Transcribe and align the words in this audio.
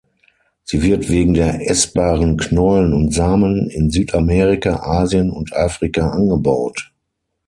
Sie 0.63 0.81
wird 0.81 1.09
wegen 1.11 1.35
der 1.35 1.69
essbaren 1.69 2.35
Knollen 2.35 2.91
und 2.95 3.13
Samen 3.13 3.69
in 3.69 3.91
Südamerika, 3.91 4.77
Asien 4.77 5.29
und 5.29 5.53
Afrika 5.55 6.09
angebaut. 6.09 6.91